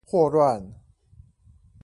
[0.07, 0.73] 霍亂